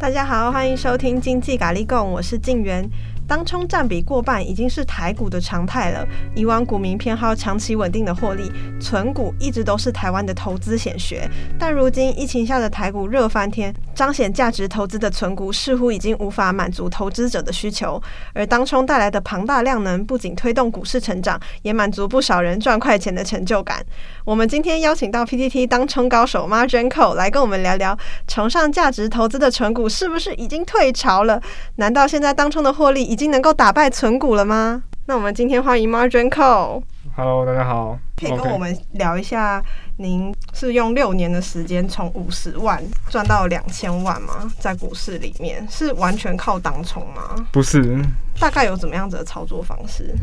[0.00, 2.82] 大家好，欢迎收听经济咖喱贡，我是静媛。
[3.30, 6.04] 当冲占比过半已经是台股的常态了。
[6.34, 8.50] 以往股民偏好长期稳定的获利，
[8.80, 11.30] 存股一直都是台湾的投资显学。
[11.56, 18.02] 但如今疫情下的台股热翻天，彰显价值投资的存股似乎已经无法满足投资者的需求。
[18.34, 23.80] 而当冲带来的庞大量能，不仅推动股市成长，也满足不少人赚快钱的成就感。
[24.24, 31.40] 我们今天邀请到 PTT 当冲高手 Margin Co 来跟我们聊聊，崇尚价值投资的存股是不是已经退潮了？
[31.76, 34.82] 难道现在当冲的获利已经能够打败存股了吗？
[35.04, 36.82] 那我们今天欢迎 Margin Call。
[37.14, 37.98] Hello，大家好。
[38.16, 39.62] 可以跟我们聊一下，
[39.98, 44.50] 您是用六年的时间从五十万赚到两千万吗？
[44.58, 47.46] 在股市里面是完全靠当冲吗？
[47.52, 48.02] 不是。
[48.38, 50.14] 大概有怎么样子的操作方式，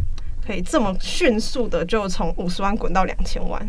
[0.44, 3.62] 可以这么迅速的就从五十万滚到两千万？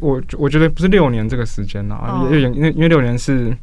[0.00, 3.54] 我我觉得不是六年这个时间啊，因为因为因为六年是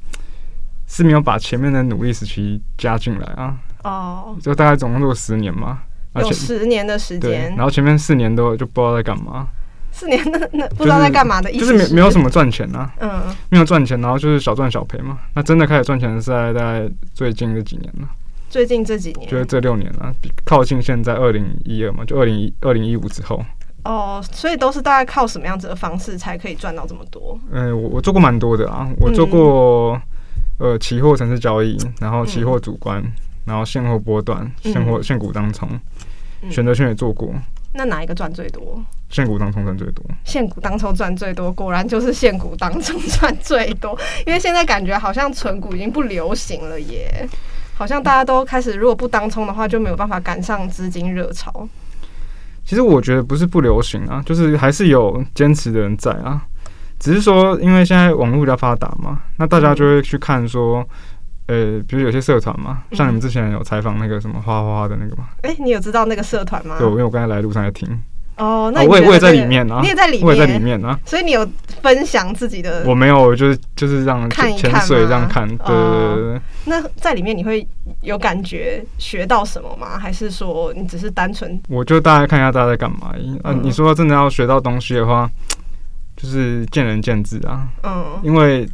[0.86, 3.58] 是没有把前面的努力时期加进来啊。
[3.84, 5.80] 哦，就大概总共做十年嘛，
[6.16, 9.48] 有十年的时间，然后前面四年都就不知道在干嘛。
[9.94, 15.20] 四年那那不知道在干嘛的意思，就是没没有什么赚钱啊，嗯，没有赚钱，然后就是小赚小赔嘛。
[15.36, 18.08] 那真的开始赚钱是在大概最近这几年了。
[18.50, 20.10] 最近这几年，就是这六年了，
[20.46, 23.44] 靠近现在二零一二嘛，就二零一二零一五之后。
[23.84, 27.38] 哦，所以都是大概靠什么样子的方式才可以赚到这么多？
[27.52, 30.00] 嗯，我我做过蛮多的啊，我做过、
[30.60, 33.02] 嗯、呃期货城市交易，然后期货主观。
[33.02, 33.12] 嗯
[33.52, 35.68] 然后现货波段、现货现股当冲、
[36.50, 37.34] 选择权也做过。
[37.74, 38.82] 那哪一个赚最多？
[39.10, 40.06] 现股当冲赚最多。
[40.24, 43.92] 现股当冲赚最多，果然就是现股当冲赚最多。
[44.26, 47.28] 因为现在感觉好像存股已经不流行了耶，
[47.74, 51.68] 好像大家都开始如果不当冲的话，就没有办法赶上资金热潮。
[52.64, 56.42] 其实我觉得不是不流行啊，就是还是有坚持的人在啊。
[57.00, 60.88] 只是说，因为现在网络比较发达嘛，那大家就会去看说。
[61.52, 65.28] 呃，比如有些社团嘛，像你们之前有采访那个什么花花花的那个嘛？
[65.42, 66.78] 哎、欸，你有知道那个社团吗？
[66.80, 68.02] 对，因为我刚才来路上在听。
[68.38, 70.98] 哦，那、啊、我也我也在里面啊，你也在里面，我也在里面啊。
[71.06, 71.46] 所以你有
[71.82, 72.86] 分享自己的？
[72.86, 75.46] 我没有，就是就是这样看一看，潜水这样看。
[75.46, 76.42] 对对对对，哦。
[76.64, 77.68] 那在里面你会
[78.02, 80.00] 有感觉学到什么吗？
[80.00, 81.62] 还是说你只是单纯？
[81.68, 83.14] 我就大概看一下大家在干嘛。
[83.44, 85.30] 啊，你说真的要学到东西的话，
[86.16, 87.68] 就是见仁见智啊。
[87.84, 88.66] 嗯，因为。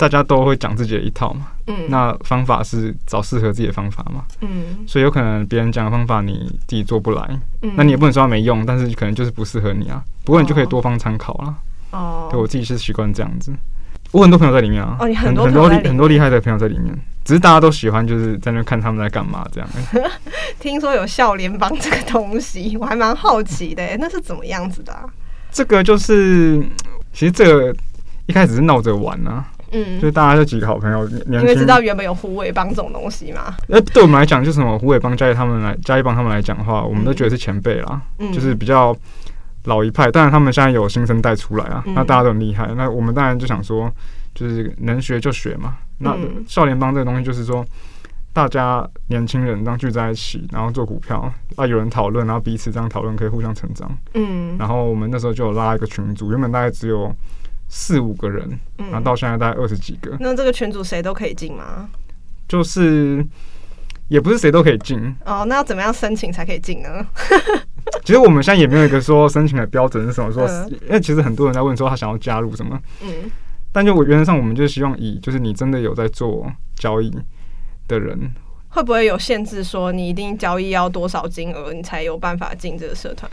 [0.00, 10.02] 大家都会讲自己的一套嘛，嗯，那方法是找适合自己的方法嘛，嗯，所以有可能别人讲的方法你自己做不来，嗯，那你也不能说它没用，但是可能就是不适合你啊。
[10.24, 11.54] 不过你就可以多方参考啦。
[11.92, 13.52] 哦，对我自己是习惯这样子。
[14.12, 16.92] 我很多朋友在里面啊，哦，你很多很多很多厉害的朋友在里面，
[17.24, 19.68] 只是大家都喜欢就是在那看他们在干嘛这样。
[20.58, 25.04] 听说有笑联帮这个东西，我还蛮好奇的， 那是怎么样子的啊？
[25.52, 26.60] 这个就是
[27.12, 27.74] 其实这个
[28.26, 29.46] 一开始是闹着玩啊。
[29.72, 33.54] 嗯，就大家就几个好朋友，因为知道原本有虎尾帮这种东西嘛。
[33.68, 38.96] 那，对我们来讲，就什么虎尾帮、嘉义他们来、嘉义帮他们来讲的话，我们都觉得是前辈啦，嗯，就是比较
[39.64, 40.10] 老一派。
[40.10, 42.66] 当然，他们现在有新生代出来啊，那大家都很厉害。
[42.76, 43.88] 那我们当然就想说，
[44.34, 45.76] 就是能学就学嘛。
[45.98, 46.16] 那
[46.48, 47.64] 少年帮这个东西，就是说
[48.32, 53.88] 大家年轻人这样聚在一起，然后做股票啊，有人讨论，然后彼此这样讨论可以互相成长。
[54.14, 57.14] 嗯，然后我们那时候就有拉一个群组，原本大概只有。
[57.72, 60.16] 四五个人，然后到现在大概二十几个。
[60.18, 61.88] 那这个群组谁都可以进吗？
[62.48, 63.24] 就是
[64.08, 64.98] 也不是谁都可以进。
[65.24, 67.06] 哦，那要怎么样申请才可以进呢？
[68.04, 70.48] 其实我们现在也没有一个说申请的标准是什么，说
[70.82, 72.76] 因为其实很多人在问说他想要加入什么。
[73.02, 73.30] 嗯。
[73.70, 77.08] 但就我原则上，我们就希望以就是你真的有在做交易
[77.86, 78.32] 的人，
[78.70, 79.62] 会不会有限制？
[79.62, 83.30] 说你一定交易要多少金额，你才有办法进这个社团？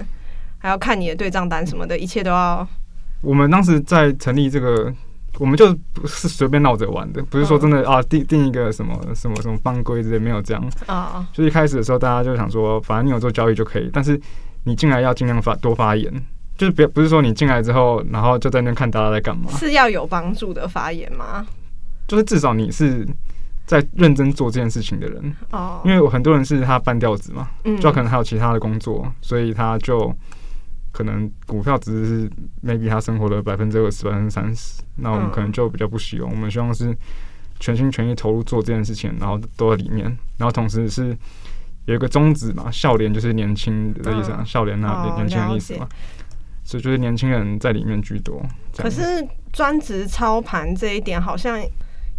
[0.59, 2.67] 还要看你的对账单什么的，一切都要。
[3.21, 4.93] 我们当时在成立这个，
[5.39, 11.27] 我们就不是随便闹着玩的，不是说真的啊定定一个什么什么什么帮规之类，没有这样啊。
[11.33, 14.19] 就一开始的时候，大家就想说，反正你有做交易就可以，但是
[14.63, 16.11] 你进来要尽量发多发言，
[16.57, 21.45] 就是别不是说你进来之后，然后就在那看大家在干嘛，是要有帮助的发言吗？
[22.07, 23.07] 就是至少你是
[23.65, 27.49] 在认真做这件事情的人哦，因为有很多人是他半吊子嘛，
[27.81, 30.13] 就可能还有其他的工作，所以他就。
[30.97, 32.29] 可能股票只是
[32.65, 36.31] maybe 他生活的百分之二十、百分之三十，那我们可能就比较不希望。
[36.31, 36.91] 我们希望是
[37.59, 40.05] 全心全意投入做这件事情，然后都在里面，
[40.39, 41.15] 然后同时是
[41.85, 45.87] 有一个宗旨嘛，笑脸就是年轻的意思啊，笑脸那年轻人的意思嘛，
[46.63, 48.43] 所以就是年轻人在里面居多。
[48.75, 49.23] 可是
[49.53, 51.61] 专职操盘这一点好像。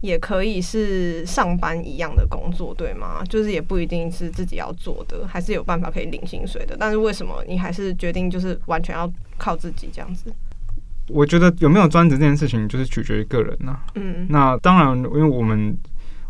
[0.01, 3.23] 也可以是上班一样的工作，对吗？
[3.29, 6.77] 就是也不一定是自己要做的，还是有办法可以领薪水的。
[6.79, 10.33] 但是为什么你还是决定就是完全要靠自己这样子？
[11.09, 13.81] 我觉得有没有专职这件事情，就是取决于个人呐。
[13.95, 15.75] 嗯，那当然，因为我们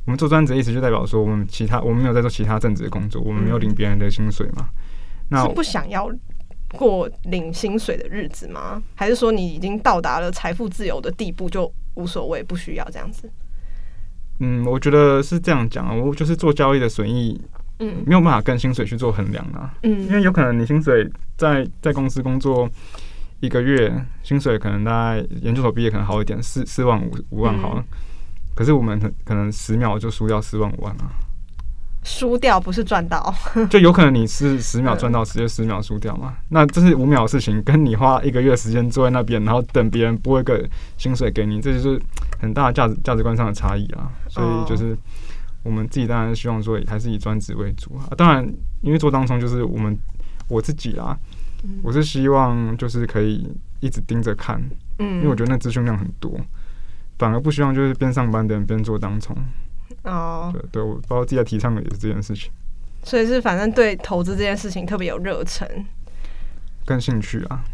[0.04, 4.68] 我们做专职的意思就代表说，我们其他我们没有在做其他正职的工作，我们没有领别人的薪水嘛？
[4.70, 4.74] 嗯、
[5.30, 6.08] 那是不想要
[6.76, 8.80] 过领薪水的日子吗？
[8.94, 13.28] 还是说你已经到达了财富自由的地步，就无所谓，不需要这样子？
[14.40, 17.40] 嗯，我觉得是这样讲啊，我就是做交易的损益，
[17.80, 22.68] 嗯，没有办法跟薪水去做衡量啊，嗯，因为有可能你薪水在在公司工作
[23.40, 23.92] 一个月，
[24.22, 27.80] 薪水可能大概研究所毕业可能好一点，四四万五五万好了。
[27.80, 27.98] 嗯
[28.58, 31.06] 可是我们可能十秒就输掉四万五万啊！
[32.02, 33.32] 输掉不是赚到，
[33.70, 36.34] 就有可能你是 十秒赚到，直接十秒输掉嘛？
[36.48, 42.02] 那这是五秒的事情，跟你花一个月时间坐在那边，然后等别人拨一个薪水给你，这就是
[42.40, 44.10] 很大的价值价值观上的差异啊！
[44.38, 44.96] 所以就是
[45.62, 48.06] 我们自己当然希望说还是以专职为主啊。
[48.16, 48.46] 当然，
[48.82, 49.98] 因为做当冲就是我们
[50.48, 51.18] 我自己啦，
[51.82, 54.62] 我是希望就是可以一直盯着看，
[54.98, 56.38] 嗯，因为我觉得那资讯量很多。
[57.18, 59.36] 反而不希望就是边上班的人边做当冲。
[60.04, 62.50] 哦，对对，我包括自己在提倡的也是这件事情，
[63.02, 65.66] 所以是反正对投资这件事情特别有热忱，
[66.86, 67.64] 跟兴趣啊，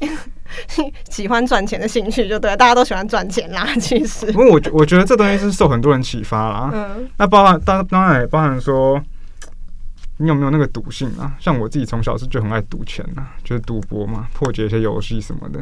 [1.10, 3.66] 喜欢赚钱的兴趣就对，大家都喜欢赚钱啦。
[3.80, 9.00] 其实，因为我我觉得这东西是受很多人启发啦，嗯，那包含当当然也包含说
[10.18, 11.34] 你有没有那个赌性啊？
[11.40, 15.60] 像我自己从小是就很爱赌钱啊，就是赌博嘛，破解一些游戏什么的。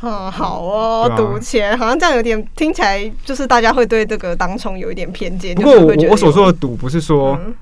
[0.00, 5.54] 嗯，好哦，赌、啊、钱好像这样有点听起来，就是大家会对这个当冲有一点偏见。
[5.56, 7.54] 不过我我所说的赌不是说，嗯、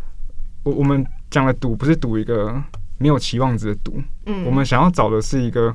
[0.62, 2.54] 我我们讲的赌不是赌一个
[2.98, 5.74] 没有期望值的赌，嗯，我们想要找的是一个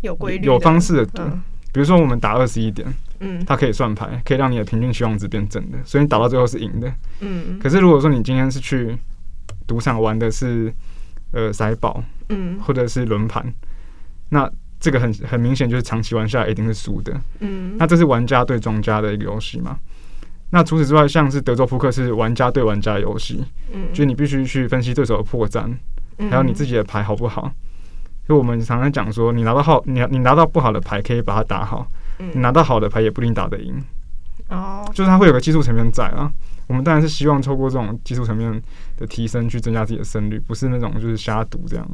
[0.00, 1.22] 有规律、有方式的赌。
[1.22, 2.86] 嗯、比如说我们打二十一点，
[3.20, 7.58] 嗯，它可以算牌，可以让你的平均期望值变正的，所以你打到最后是赢的，嗯。
[7.58, 8.96] 可是如果说你今天是去
[9.66, 10.72] 赌场玩的是
[11.32, 13.52] 呃骰宝，嗯，或者是轮盘，
[14.30, 14.50] 那。
[14.78, 17.18] 这个很很明显，就是长期玩下来一定是输的。
[17.40, 19.78] 嗯，那这是玩家对庄家的一个游戏嘛？
[20.50, 23.42] 那除此之外，像是德州扑克是玩家对玩家的游戏。
[23.72, 25.74] 嗯，就是你必须去分析对手的破绽，
[26.30, 27.50] 还有你自己的牌好不好。
[28.28, 31.86] 就我们常常讲说，你拿到好，你你拿到不好的牌可以把它打好，
[32.18, 33.80] 你拿到好的牌也不一定打得赢。
[34.48, 36.30] 哦，就是它会有个技术层面在啊。
[36.66, 38.60] 我们当然是希望透过这种技术层面
[38.96, 41.88] 的提升去增加自己的胜率，不是那种就是瞎赌这样。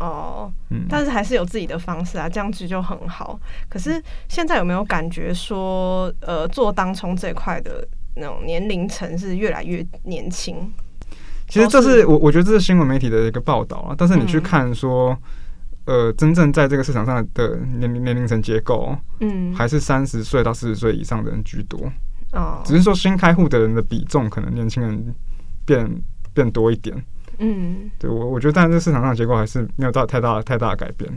[0.00, 3.38] 哦，嗯但是还是有自己的方式啊，这样子就很好。
[3.68, 7.86] 可是现在有没有感觉说，呃，做当冲这块的
[8.16, 10.72] 那种年龄层是越来越年轻？
[11.48, 13.94] 其实这是我我觉得这是新闻媒体的一个报道啊。
[13.96, 15.16] 但是你去看说，
[15.84, 21.80] 呃，真正在这个市场上的年龄年龄层结构，嗯，还是三十岁到四十岁以上的人居多。
[22.32, 25.14] 哦，只是说新开户的人的比重可能年轻人
[25.64, 25.88] 变
[26.34, 26.96] 变多一点。
[27.38, 31.08] 嗯，对我我觉得，但是这市场上的结构还是没有到太大太大的改变，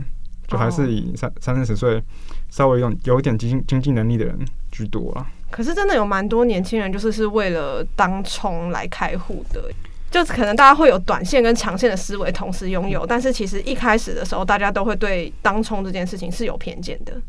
[0.46, 2.02] 就还是以三三四十岁
[2.50, 4.38] 稍微有有点经经济能力的人
[4.70, 5.26] 居多啊。
[5.50, 9.68] 可是真的有蛮多年轻人就是是为了当冲来开户的，
[10.10, 17.20] 就可能大家会有短线跟长线的思维同时拥有，但是其实一开始的时候，大家都会对当冲这件事情是有偏见的。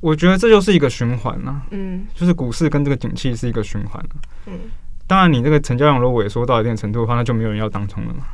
[0.00, 4.14] 我觉得这就是一个循环啊，嗯，就是股市跟这个景气是一个循环啊，
[4.46, 4.52] 嗯。
[5.08, 8.24] 当然，你这个成交量如果萎缩到一定程度的话，那就没有人要当冲了嘛，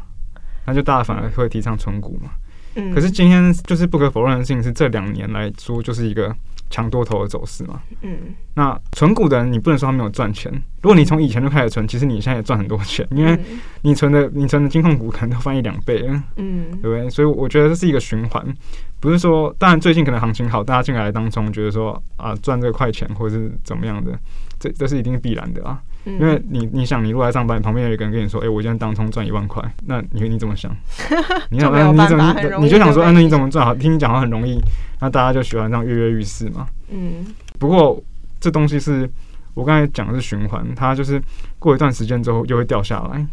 [0.66, 2.30] 那就大家反而会提倡存股嘛。
[2.74, 2.92] 嗯。
[2.94, 6.34] 可是今天就是不可否认的事情是，这两年来说就是一个
[6.72, 7.80] 强多头的走势嘛。
[8.00, 8.34] 嗯。
[8.54, 10.52] 那存股的人，你不能说他没有赚钱。
[10.82, 13.38] 如果你从以前就开始存，其实你现在也赚很多钱，因为
[13.82, 16.04] 你存的你存的金控股可能都翻一两倍。
[16.36, 16.70] 嗯。
[16.82, 17.08] 对不对？
[17.08, 18.44] 所以我觉得这是一个循环，
[18.98, 24.18] 不是说当然最近可能行情好，大家进来当中，觉得说啊赚这个快钱或者是怎么样的，
[24.62, 25.82] 这这是一定必然的啊。
[26.04, 30.74] 因为你你想，你如果在上班，旁边有一个人跟你说：“哎、欸，我今天当冲赚一万块。”那你你怎么想？
[31.50, 33.64] 你想，你怎么你就想说：“啊，那你怎么赚？
[33.64, 34.60] 好，听你讲话很容易。”
[35.00, 36.66] 那大家就喜欢这样跃跃欲试嘛。
[36.90, 37.24] 嗯。
[37.58, 38.02] 不过
[38.40, 39.08] 这东西是
[39.54, 41.22] 我刚才讲的是循环，它就是
[41.60, 43.24] 过一段时间之后又会掉下来。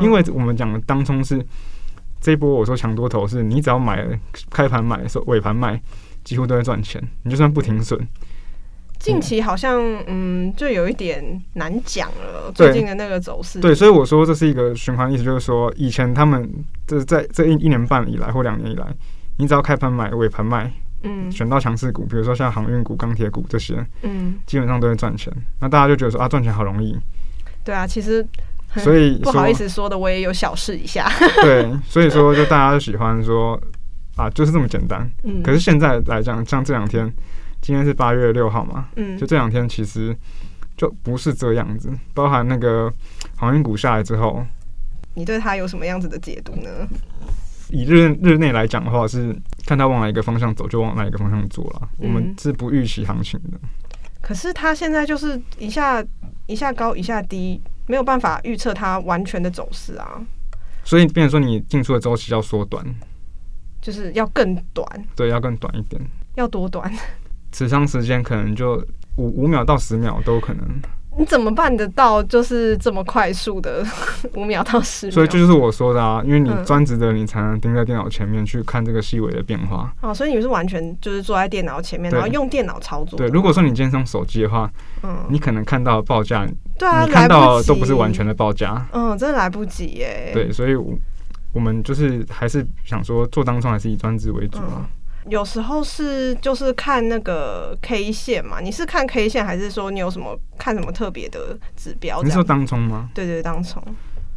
[0.00, 1.44] 因为我们讲的当冲是
[2.22, 4.18] 这一波，我说强多头是你只要买了
[4.50, 5.78] 开盘买的时候，尾盘卖，
[6.24, 7.02] 几乎都在赚钱。
[7.22, 8.00] 你就算不停损。
[9.04, 12.50] 近期好像嗯，就有一点难讲了。
[12.54, 16.50] 最近的那个走势，对，所以我说这是一个循环，意思就是说，以前他们
[16.86, 18.86] 就是在这一一年半以来或两年以来，
[19.36, 25.30] 你只要开盘买，尾盘卖，嗯，选到强势股，比如说像航运股、钢铁股这些，嗯，基本上都会赚钱。
[25.60, 26.98] 那大家就觉得说啊，赚钱好容易。
[27.62, 28.26] 对啊，其实
[28.76, 31.06] 所以不好意思说的，我也有小试一下。
[31.42, 33.60] 对，所以说就大家就喜欢说
[34.16, 35.06] 啊，就是这么简单。
[35.24, 37.12] 嗯，可是现在来讲，像这两天。
[37.64, 40.14] 今天是八月六号嘛，嗯，就这两天其实
[40.76, 42.92] 就不是这样子，包含那个
[43.36, 44.44] 航运股下来之后，
[45.14, 46.86] 你对它有什么样子的解读呢？
[47.70, 53.58] 以日日内来讲的话，是看它往哪一个方向走就往哪一个方向做了，嗯、我们是不预期行情的。
[54.20, 56.04] 可是它现在就是一下
[56.44, 60.20] 一下高一下低，没有办法预测它完全的走势啊。
[60.84, 62.84] 所以，变成说你进出的周期要缩短，
[63.80, 64.86] 就是要更短。
[65.16, 65.98] 对，要更短一点。
[66.34, 66.92] 要多短？
[67.54, 68.74] 持仓时间可能就
[69.16, 70.62] 五五秒到十秒都有可能。
[71.16, 72.20] 你怎么办得到？
[72.24, 73.86] 就是这么快速的
[74.34, 75.14] 五秒到十秒？
[75.14, 79.94] 所以这就是我说的啊，因为你专职的，你才能盯在电脑前面去看这个细微的变化。
[80.00, 83.16] 哦，所以你们是完全就是坐在电脑前面，然后用电脑操作。
[83.16, 84.68] 对，如果说你今天用手机的话，
[85.04, 86.44] 嗯，你可能看到报价，
[86.80, 88.84] 对啊，你看到都不是完全的报价。
[88.92, 90.32] 嗯，真的来不及耶。
[90.34, 90.98] 对，所以我
[91.52, 94.84] 我们就是还是想说，做当中还是以专职为主啊。
[95.28, 102.22] 有时候是就是看那个 K 线嘛，你是看 K 线还是说你有什么看什么特别的指标？
[102.22, 103.08] 你是说当冲吗？
[103.14, 103.82] 对对，当冲。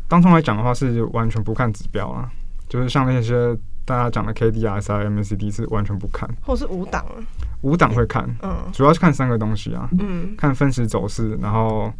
[0.07, 2.31] 当冲来讲的话是完全不看指标啊，
[2.69, 7.05] 就是像那些大家讲的 K D R S I M A C D 是完全不看，或是五档。
[7.61, 11.91] 五档会看，嗯，主要是看三个东西啊，嗯，看分时走势，然后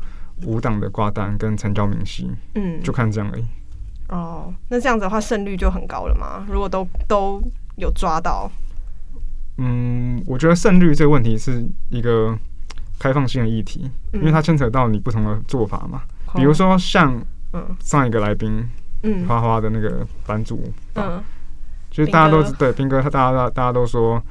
[0.45, 3.43] 五档的挂单跟成交明细，嗯，就看这样而已。
[4.07, 6.45] 哦，那这样子的话胜率就很高了吗？
[6.47, 7.41] 如果都都
[7.75, 8.49] 有抓到？
[9.57, 12.37] 嗯，我觉得胜率这个问题是一个
[12.99, 16.01] 开放性的议题，因为它牵扯到你不同的做法嘛。
[16.35, 17.19] 比如说像
[17.79, 18.67] 上一个来宾，
[19.03, 19.25] 嗯。
[19.27, 20.61] 花花的那个版主，
[20.95, 21.23] 嗯，
[21.89, 24.21] 就是大家都对斌哥，他大家大家都说，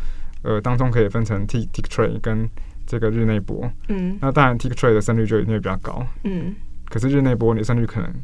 [0.42, 2.49] 呃，当中可以分成 trade 跟
[2.87, 6.54] 这个日内波，嗯，那当然 tick trade 的胜率就一定会比较高，嗯，
[6.88, 8.14] 可是日内波你胜率可能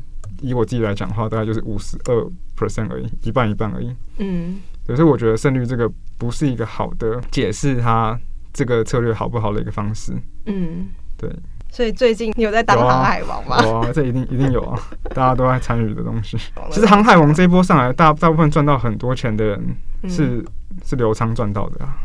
[0.40, 4.60] 以我自己来讲的话，大概就是五十二 percent 而已，一半一半而已，嗯。
[4.84, 5.88] 可是我觉得胜率这个
[6.22, 8.16] 不是一个好的解释它
[8.52, 10.12] 这个策略好不好的一个方式。
[10.46, 10.86] 嗯，
[11.18, 11.28] 对。
[11.68, 13.60] 所以最近你有在当航海王吗？
[13.60, 14.80] 有啊，有啊，这一定一定有啊，
[15.12, 16.38] 大家都在参与的东西。
[16.70, 19.76] 其实航海王这一波上来，大大部分赚到很多钱的人
[20.08, 20.44] 是
[20.84, 21.96] 是留仓赚到的啊，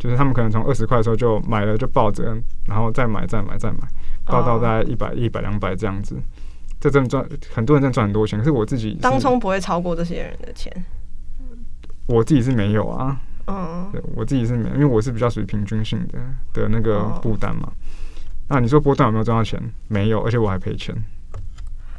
[0.00, 3.78] 就是他们可能从二十块的时候就买了就抱着，然后再买再买再买，
[4.24, 6.16] 抱到大概一百一百两百这样子，
[6.80, 8.36] 这真的赚很多人真的赚很多钱。
[8.40, 10.72] 可是我自己当冲不会超过这些人的钱。
[12.06, 16.18] 我自己是没有啊，嗯，对我自己是没有，因为我是比较属于平均性的
[16.52, 17.70] 的那个负担嘛。
[18.48, 19.60] 那你说波段有没有赚到钱？
[19.88, 20.94] 没有，而且我还赔钱。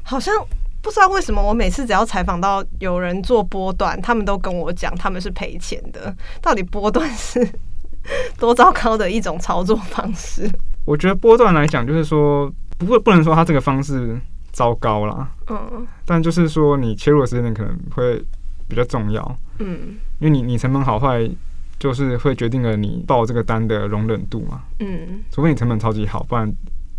[0.04, 0.34] 好像
[0.82, 6.16] 不知道为什么，我每次只要采访到有人做波段，他们都跟我讲他们是赔钱的。
[6.42, 7.48] 到底波段是
[8.38, 10.50] 多糟糕的一种操作方式？
[10.86, 14.16] 我觉得波段来讲，就是说不会不能说他这个方式
[14.52, 18.24] 糟糕啦，嗯，但就是说你切入的时间点可能会。
[18.68, 21.30] 比较重要，嗯，因为你你成本好坏，
[21.78, 26.52] 就是会决定了你报这个单的容忍度嘛，嗯，除非你成本超级好，不然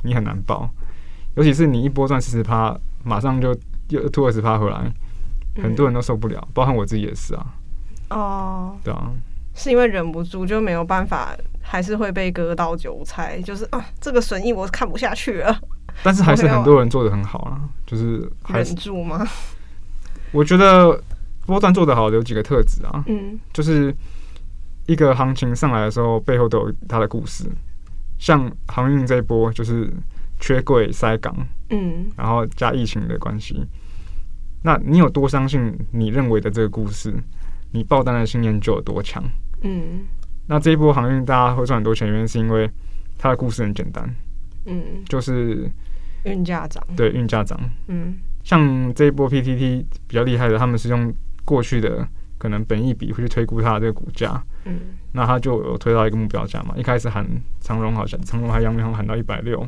[0.03, 0.69] 你很难报，
[1.35, 3.57] 尤其是你一波赚四十趴，马上就
[3.89, 4.93] 又吐二十趴回来，
[5.63, 7.47] 很多人都受不了，包含我自己也是啊，
[8.11, 9.11] 哦，对啊，
[9.55, 15.59] 是因为忍不住就没有办法，还是会被割到韭菜，就是啊，这个损益我看不下去了，
[16.05, 19.27] 但是还是很多人做的很好啊，就是忍住吗？
[20.31, 21.03] 我觉得。
[21.47, 23.95] 波段做得好的有几个特质啊，嗯，就是
[24.87, 27.45] 一个行情上来的时候，背后都有它的故事。
[28.19, 29.93] 像航运这一波，就是
[30.41, 31.35] 缺柜塞港，
[31.71, 33.65] 嗯，然后加疫情的关系。
[34.63, 37.15] 那你有多相信你认为的这个故事，
[37.73, 39.23] 你爆单的信念就有多强，
[39.63, 40.05] 嗯。
[40.49, 42.71] 那这一波航运大家会赚很多钱，原因是因为
[43.19, 44.09] 它的故事很简单，
[44.65, 45.71] 嗯，就是
[46.25, 48.17] 运价涨，对，运价涨，嗯。
[48.45, 51.13] 像这一波 PTT 比较厉害的，他们是用。
[51.47, 54.79] 过去的可能本益比会去推估它的这个股价，嗯，
[55.13, 56.75] 那它就有推到一个目标价嘛。
[56.77, 57.27] 一开始喊
[57.61, 59.67] 长荣好像长荣还阳明好像喊到一百六，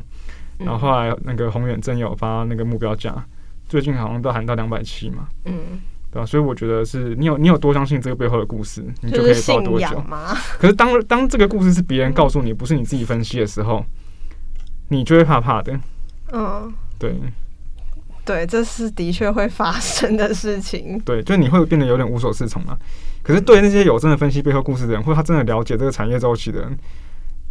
[0.59, 3.25] 然后后来那个宏远正有发那个目标价，
[3.67, 5.79] 最近好像都喊到两百七嘛，嗯，
[6.11, 6.25] 对吧？
[6.25, 10.03] 所以我觉得是你有你有多相信这个背后的故事，你就可以抱多久。
[10.59, 13.83] 可是当当这个故事是别人告诉你，不是你自己分析的时候，
[14.89, 15.79] 你就会怕怕的。
[16.31, 17.15] 嗯，对。
[18.29, 20.99] 对，这是的确会发生的事情。
[21.03, 22.77] 对，就你会变得有点无所适从嘛。
[23.23, 26.77] 可是对那些有真的分析背后故事的人，或者他真的了解这个产业周期的人，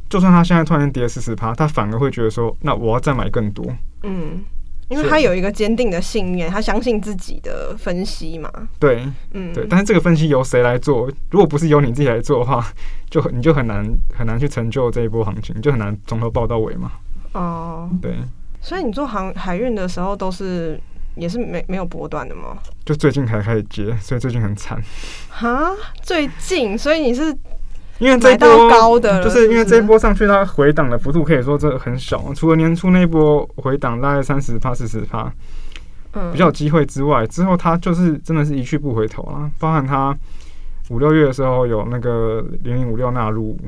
[0.08, 3.66] 就算他现在突然跌四十趴，他反而会觉得说：“那我要再买更多。”
[4.04, 4.40] 嗯，
[4.88, 8.48] 因为他有一个坚定的信念，他相信自己的分析嘛。
[8.78, 9.66] 对，嗯，对。
[9.68, 11.10] 但是这个分析由谁来做？
[11.32, 12.64] 如果不是由你自己来做的话，
[13.10, 13.84] 就你就很难
[14.16, 16.92] 很难去成就这一波行情，就很难从头报到尾嘛。
[17.32, 18.14] 哦，对。
[18.68, 20.78] 所以你做航海运的时候都是
[21.14, 22.58] 也是没没有波段的吗？
[22.84, 24.78] 就最近才开始接，所以最近很惨。
[25.30, 25.70] 哈，
[26.02, 27.34] 最近，所以你是
[27.98, 35.32] 因为这一波高的，就是因为这一波上去它回档的幅度可以说这很小，除了年初那一波回档大概三十趴四十趴，
[36.12, 39.50] 嗯，比较有机会之外，之后它就是真的是一去不回头啊。
[39.58, 40.14] 包含它
[40.90, 43.58] 五六月的时候有那个零零五六纳入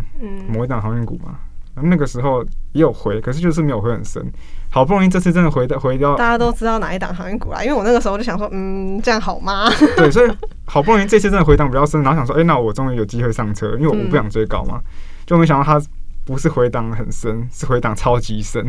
[0.46, 1.38] 某一档航运股嘛。
[1.76, 4.24] 那个时候也有回，可是就是没有回很深。
[4.72, 9.68] 好不容易这次真的回到回到，大家都知道哪一档航运股啦，因为我那个时候就想说，嗯，这样好吗？
[9.96, 10.30] 对，所以
[10.64, 14.90] 好不容易这次真的回档比较深，然后想说，哎、欸，那我终于有机会上车，因为我不想追高嘛，嗯、
[15.26, 15.84] 就没想到它
[16.24, 18.64] 不是回档很深，是回档超级深。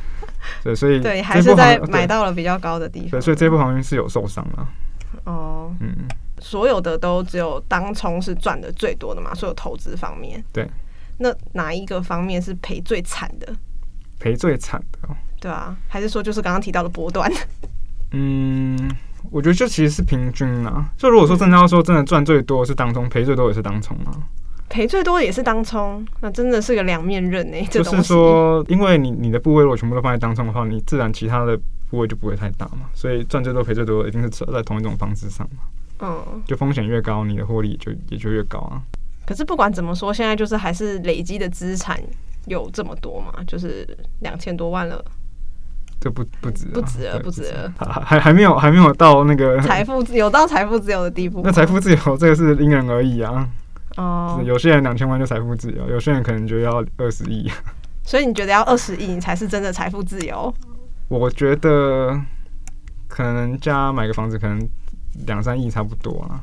[0.62, 3.10] 对，所以对，还是在买到了比较高的地方。
[3.10, 4.68] 对，所以这部航运是有受伤了。
[5.24, 5.94] 哦，嗯，
[6.38, 10.42] 所有的都只有当冲是赚的最多的嘛，所有投资方面。
[10.52, 10.68] 对，
[11.20, 13.54] 那哪一个方面是赔最惨的？
[14.18, 15.16] 赔最惨的哦。
[15.38, 17.30] 对啊，还是说就是刚刚提到的波段？
[18.12, 18.90] 嗯，
[19.30, 20.90] 我觉得这其实是平均啊。
[20.96, 24.10] 就如果说真的要说真的赚最多是当冲，赔最多也是当冲啊。
[24.68, 27.66] 赔最多也是当冲，那真的是个两面刃呢、欸。
[27.66, 31.58] 就是说，因为你你的部位如果全部都放在当冲的话，你自然其他的
[31.90, 32.88] 部位就不会太大嘛。
[32.94, 35.62] 所以赚最多赔最多一定是在同一种方式上嘛。
[36.00, 38.80] 嗯，就风险越高，你的获利就也就越高啊。
[39.30, 41.96] 可是不管怎么说，现在就是还是累积的资产
[42.46, 43.86] 有这么多嘛，就是
[44.22, 45.04] 两千多万了。
[46.00, 51.42] 这不不止，不止了，不止了，还还没有还没有到那个 财富自由到财富自由的地步。
[51.46, 53.48] 那财富自由这个是因人而异啊。
[53.96, 57.48] 哦，有些人两千万就财富自由，有些人可能觉得要二十亿。
[58.02, 60.52] 所以你觉得要二十亿，你才是真的财富自由？
[61.06, 62.20] 我觉得
[63.06, 64.68] 可能家买个房子，可能
[65.24, 66.42] 两三亿差不多啊。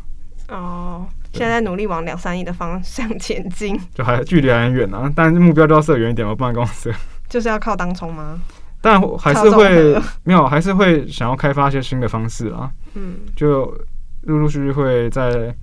[0.49, 5.11] 哦，现在努力往两三亿的方向前进， 就还距离还很远啊。
[5.15, 6.91] 但是目标就要设远一点嘛，不然跟我设。
[7.27, 8.41] 就是要靠当冲吗？
[8.79, 12.71] 但还是会没有，还是会想要开发一些新的方式啊。
[12.93, 13.65] 嗯，就
[14.21, 15.53] 陆陆续续会再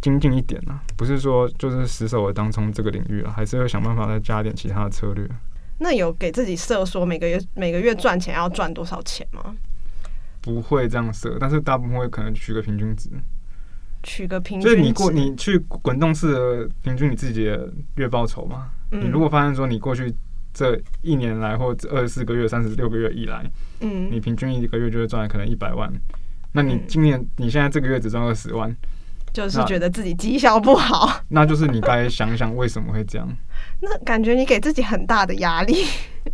[0.00, 5.28] 精进一点啊，不是说就是死守的当冲这个领域啊，还是会想办法再加点其他的策略。
[5.78, 9.54] 那有给自己设说每个月每个月赚钱要赚多少钱吗？
[10.40, 13.10] 不会这样设，但是大部分会可能取个平均值，
[14.02, 18.70] 取个平均，就是你过你去滚动式的平均你自己的月报酬嘛。
[18.92, 20.14] 嗯，你如果发现说你过去。
[20.54, 23.48] 这一年来，或者二十四个月、三十六个月以来，
[23.80, 25.92] 嗯，你平均一个月就会赚可能一百万。
[26.50, 28.74] 那你今年、嗯、你现在这个月只赚二十万，
[29.32, 31.22] 就是觉得自己绩效不好。
[31.28, 33.28] 那 就是你该想想为什么会这样。
[33.80, 35.84] 那感觉你给自己很大的压力。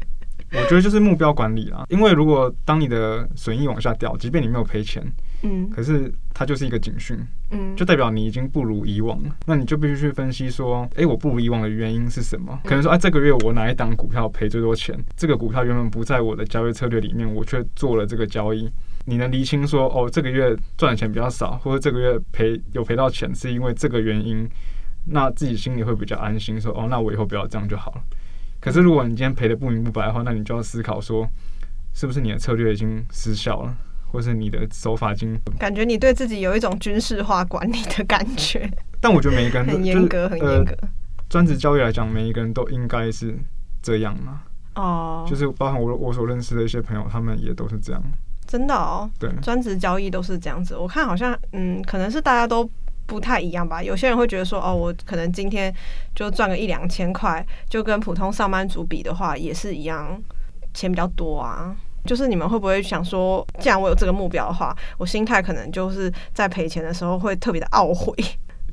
[0.55, 5.05] 我觉得就是目标管理啦，因为如果当你的损益往下掉，即便你没有赔钱，
[5.43, 7.17] 嗯，可是它就是一个警讯，
[7.53, 9.35] 嗯，就代表你已经不如以往了。
[9.47, 12.61] 那你就必须去分析说，哎，我不如以往的原因是什么？
[12.65, 14.99] 可能说，哎，这个月我哪一档股票赔最多钱？
[15.17, 18.69] 这个股票原本不在我的交易策略里面，我却做了这个交易。
[19.07, 24.49] 你能厘清说，哦，这个月赚的钱比较少，或者这个月赔有赔到钱，是因为这个原因，
[25.07, 28.03] 那自己心里会比较安心，说，哦，那我以后不要这样就好了。
[28.61, 31.29] 可是，如果你今天赔的不明不白的话，那你就要思考说，
[31.93, 33.77] 是不是你的策略已经失效了，
[34.15, 35.39] 或是你的手法已经……
[35.59, 38.71] 感觉你对自己有一种军事化管理的感觉。
[39.01, 40.75] 但我觉得每一个人很严格，很严格。
[41.29, 43.37] 专职交易来讲，每一个人都应该是
[43.83, 44.43] 这样嘛。
[44.77, 48.03] 哦，就是包含我我所认识的一些朋友，他们也都是这样。
[48.47, 50.77] 真的哦，对，专职交易都是这样子。
[50.77, 52.71] 我看好像，嗯，可能是大家都。
[53.07, 53.83] 不太一样吧？
[53.83, 55.71] 有些人会觉得说，哦，我可能今天
[56.15, 60.19] 就赚个一两千块，就跟普通上班族比的话，也是一样，
[60.73, 61.77] 钱比较多啊。
[62.05, 68.15] 就是你们会不会想说，既然我有这个目标的话，我心态可能就是在赔钱的时候会特别的懊悔。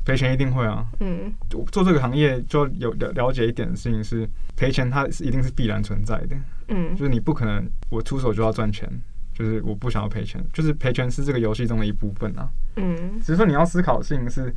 [0.03, 1.33] 赔钱一定会啊，嗯，
[1.71, 6.35] 做这个行业就有了了解一点的事情是，赔钱它是一定是必然存在的，
[6.69, 8.89] 嗯，就是你不可能我出手就要赚钱。
[9.33, 12.47] 就是我不想要赔钱，就是赔钱是这个游戏中的一部分啊。
[12.75, 14.53] 嗯，只是说你要思考的事情是，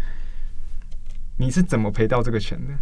[1.38, 2.74] 你是怎么赔掉这个钱的？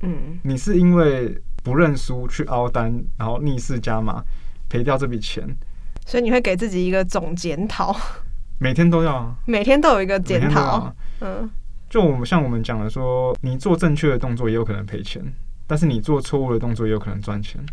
[0.00, 4.24] 嗯，你是因为不认输去凹单，然后逆势加码
[4.68, 5.46] 赔掉这笔钱，
[6.04, 7.96] 所以你会给自己一个总检讨，
[8.58, 10.94] 每天都要啊，每天都有一个检讨。
[11.20, 11.48] 嗯，
[11.88, 15.22] 就我们像我们讲的说，你做正确的动作也有可能赔钱，
[15.66, 17.64] 但是你做错误的动作也有可能赚钱。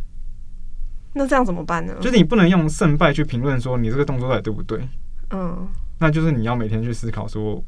[1.14, 1.94] 那这样怎么办呢？
[2.02, 4.88] 就是你不能用胜败去评论说你这个动作到底对不对？
[5.32, 5.68] 嗯，
[6.00, 7.64] 那就是你要每天去思考说，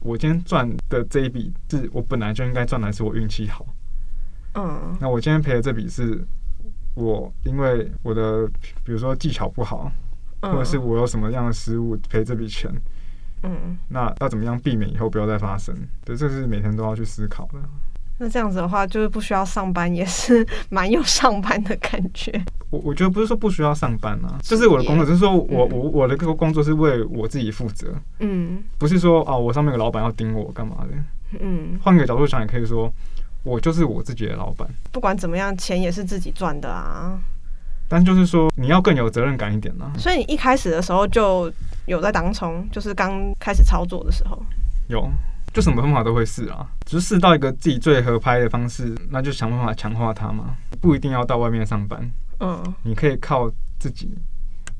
[0.00, 3.66] 我今天赚的这一笔是我本来就应该赚的，是我运气好？
[4.54, 6.24] 嗯，那我今天赔的这笔是
[6.94, 8.46] 我因为我的
[8.84, 9.90] 比如说技巧不好，
[10.40, 12.70] 或者是我有什么样的失误赔这笔钱？
[13.42, 15.74] 嗯，那要怎么样避免以后不要再发生？
[16.04, 17.58] 对，这是每天都要去思考的。
[18.18, 22.30] 那这样子的话，就是不需要上班，也是蛮有上班的感觉。
[22.70, 27.92] 我我觉得不是说不需要上班啊，这是我的工作，就是说我我我的这个工作是为我自己负责。
[28.20, 31.38] 嗯，不是说啊，我上面有老板要盯我干嘛的。
[31.40, 32.92] 嗯，换个角度想，也可以说，
[33.44, 34.68] 我就是我自己的老板。
[34.90, 37.18] 不管怎么样，钱也是自己赚的啊。
[37.88, 39.92] 但就是说，你要更有责任感一点啊。
[39.98, 41.52] 所以你一开始的时候就
[41.86, 44.42] 有在当冲，就是刚开始操作的时候。
[44.88, 45.08] 有。
[45.52, 50.56] 就什么方法都会试啊，只是试到一个自己最合拍的方式，那就想办法强化它嘛。
[50.80, 54.16] 不一定要到外面上班，嗯，你可以靠自己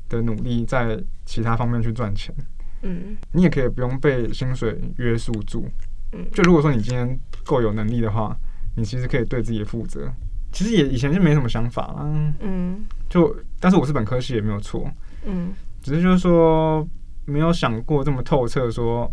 [0.09, 2.33] 的努力在其他方面去赚钱，
[2.81, 5.69] 嗯，你也可以不用被薪水约束住，
[6.11, 8.35] 嗯，就如果说你今天够有能力的话，
[8.75, 10.11] 你其实可以对自己负责。
[10.51, 14.87] 其实也以前就没什么想法啦，嗯，就但是我是本科系也没有错，
[15.25, 16.87] 嗯，只是就是说
[17.25, 19.11] 没有想过这么透彻，说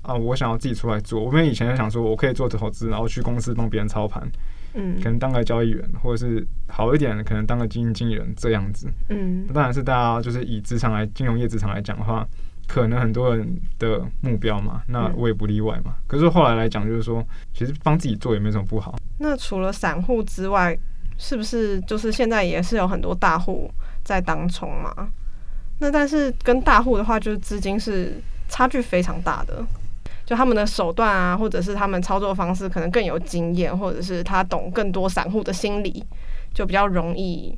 [0.00, 1.22] 啊，我想要自己出来做。
[1.22, 4.26] 我们以前就想说我可以做投资，然后去公司帮别人操盘，
[4.72, 12.26] 嗯，可能当个交易员，或者是好一点的，可能当个基金经理人这样子，嗯，当然是大家就是以职场来金融业职场来讲的话。
[12.66, 15.94] 可能很多人的目标嘛，那我也不例外嘛。
[15.96, 17.24] 嗯、可是后来来讲，就是说，
[17.54, 18.98] 其实帮自己做也没什么不好。
[19.18, 20.76] 那除了散户之外，
[21.16, 23.70] 是不是就是现在也是有很多大户
[24.04, 25.08] 在当冲嘛？
[25.78, 29.64] 那但是跟大户的话，就是资金是差距非常大的，
[30.24, 36.04] 就他们的手段啊，或者是他们操作方式可能更有经验，或者是他懂更多散户的心理，
[36.52, 37.56] 就比较容易。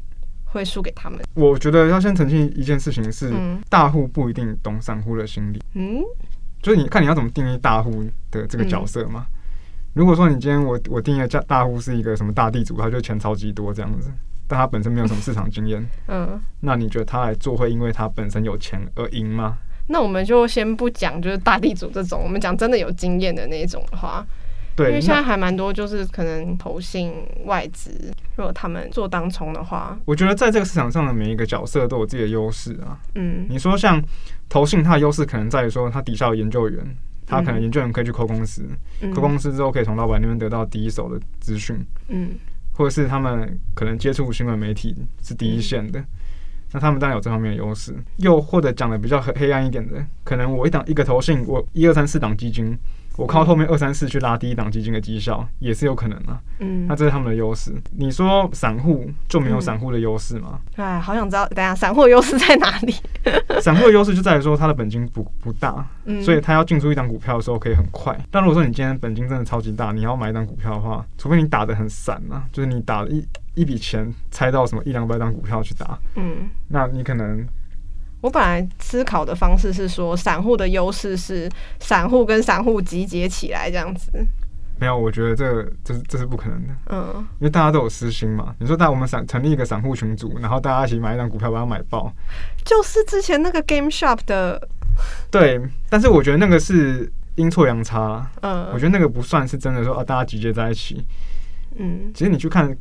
[0.51, 1.21] 会输给他们。
[1.35, 3.33] 我觉得要先澄清一件事情是，
[3.69, 5.63] 大户不一定懂散户的心理。
[5.75, 6.03] 嗯，
[6.63, 9.27] 就是你看你要怎么定义大户的这个角色嘛。
[9.29, 9.35] 嗯、
[9.95, 14.11] 如果说你今天我我定义的大户是一个什么大地主，他就钱超级多这样子，
[14.47, 15.87] 但他本身没有什么市场经验。
[16.09, 19.59] 嗯，那你觉得他来做会因为他本身有钱而赢吗？
[19.87, 24.27] 那我们就先不讲就是大地主这种，我们讲真的有经验的那种的话。
[24.79, 27.13] 对，因为现在还蛮多，就是可能投信
[27.47, 27.91] 外资，
[28.37, 32.97] 如果他们做当冲的话，我觉得在这个市场上的每一个角色都有自己的优势啊。
[33.17, 34.01] 嗯，你说像
[34.49, 38.65] 投信，它的优势可能在于说，它底下有研究员，他可能研究员可以去 call 公司，
[39.01, 42.37] 嗯，call 公司之后可以从老板那边得到第一手的资讯，嗯，
[42.75, 46.07] 或者是他们可能接触新闻媒体是第一线的，嗯，
[46.75, 47.93] 那他们当然有这方面的优势。
[48.19, 52.79] 又或者讲的比较黑黑暗一点的，可能我一档一个投信，我一二三四档基金。
[53.19, 57.75] 我靠后面二三四去拉第一档基金的绩效也是有可能啊，嗯，那这是他们的优势。
[57.97, 60.61] 你说散户就没有散户的优势吗？
[60.77, 62.95] 哎、嗯，好想知道，等下散户的优势在哪里？
[63.61, 68.17] 散户的优势就在于说他的本金不不大，嗯，所以他要进出一档股票的时候可以很快。
[68.31, 77.45] 但如果说你今天本金真的超级大，你要买一档股票的话，除非你打的很散啊，就是你打了一一笔钱猜到什么一两百档股票去打，嗯，那你可能。
[78.21, 84.11] 我本来思考的方式是说，散户的优势是散户跟散户集结起来这样子。
[84.81, 86.75] 没有，我觉得这这是这是不可能的。
[86.91, 88.55] 嗯，因为大家都有私心嘛。
[88.59, 92.13] 你说，带我们散成立一个散户群组，然后大家一起买一张股票，把它买爆，
[92.65, 94.69] 就是之前那个 Game Shop 的。
[95.31, 98.29] 对，但是我觉得那个是阴错阳差。
[98.41, 101.05] 嗯，我觉得那个不算是真的说啊，大家集结在一起。
[101.77, 102.77] 嗯，其实你去看。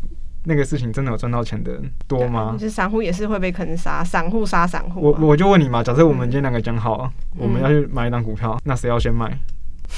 [0.48, 2.54] 那个事情真的有赚到钱的人多吗？
[2.54, 5.02] 就是散户也是会被坑杀，散户杀散户。
[5.02, 9.38] 我我就问你嘛，假设我们今天两个讲好，嗯、我们要去买一档股票，嗯、那谁要先卖？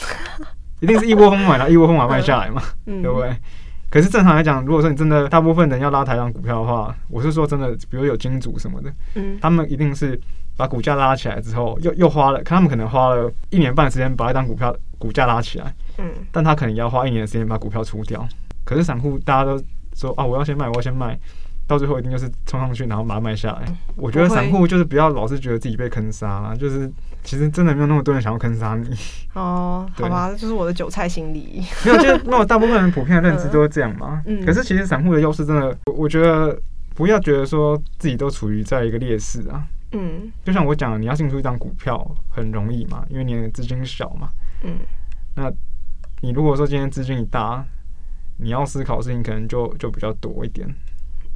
[0.81, 3.35] 一定是一窝蜂买了，一窝蜂把它卖下来嘛，嗯、对不对？
[3.91, 10.19] 可是正常来讲，如果说你真的大部分人要拉抬档股票的话，我是说真的，比如有金主什么的，嗯，他们一定是
[10.57, 18.27] 把股价拉起来之后，又又花了，看他们可能花了一年半的时间把一档股票股价拉起来，嗯，但他可能也要花一年的时间把股票出掉。
[18.65, 19.62] 可是散户大家都。
[19.99, 21.19] 说啊，我要先卖，我要先卖，
[21.67, 23.65] 到最后一定就是冲上去，然后把它卖下来。
[23.95, 26.89] 我觉得散户就是不要老是觉得自己被坑杀了，就是
[27.23, 28.89] 其实真的没有那么多人想要坑杀你。
[29.35, 31.62] 哦，好吧，这就是我的韭菜心理。
[31.85, 34.23] 没有，就那我大部分人普遍的认知都是这样嘛。
[34.25, 34.45] 嗯。
[34.45, 36.57] 可是其实散户的优势真的，我觉得
[36.95, 39.67] 不要觉得说自己都处于在一个劣势啊。
[39.91, 40.31] 嗯。
[40.45, 44.29] 就像我讲，你要进出一张股票很容易嘛，因为你的资金小嘛。
[44.63, 44.77] 嗯。
[45.35, 45.51] 那
[46.21, 47.63] 你如果说今天资金一大，
[48.41, 50.67] 你要思考的事情可能就就比较多一点，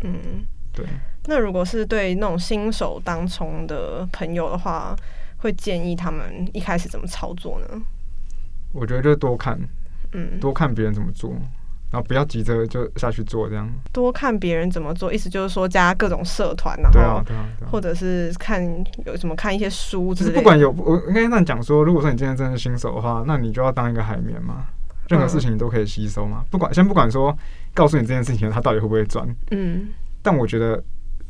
[0.04, 0.86] 嗯，对。
[1.26, 4.96] 那如果是对那种新手当冲的朋友的话，
[5.38, 7.82] 会建议他们一开始怎么操作呢？
[8.72, 9.60] 我觉得就多看，
[10.14, 11.32] 嗯，多看别人怎么做，
[11.92, 13.70] 然后不要急着就下去做这样。
[13.92, 18.62] 多看别人怎么做，意思就是说加各种社团，然后对啊，对啊，对啊，或者是看
[19.06, 20.36] 有什么看一些书之类的。
[20.38, 24.66] 不管有，我应该这样讲说，如果说你今天真的是新手的话，那你就要当一个海绵嘛。
[25.10, 27.38] 任何事情你都可以吸收嘛，不管先不管说，
[27.74, 29.90] 告诉你这件事情他到底会不会赚，嗯，
[30.22, 30.82] 但我觉得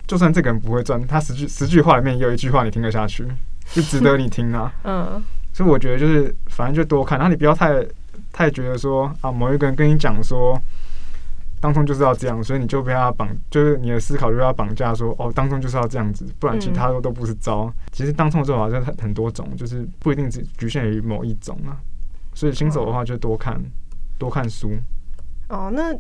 [0.08, 3.26] 就算这个人不会赚，他十句十句话里面也有一句话你听得下去，
[3.72, 7.86] 就值得你听啊， 嗯，所以我觉得就是反正就多看，然后你不要太
[8.32, 10.60] 太觉得说啊某一个人跟你讲说，
[11.60, 17.64] 当中就是要这样，所以你就被他绑，就是你的思考就要绑架说哦当中就是要这样子，不然其他的都不是招。
[17.64, 21.80] 嗯、其实当中的做法就很很多种，就是不一定只局限于某一种啊。
[22.34, 23.60] 所以新手的话就多看，哦、
[24.18, 24.72] 多看书。
[25.50, 25.94] 哦，那